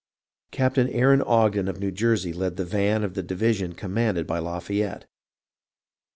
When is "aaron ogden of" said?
0.89-1.79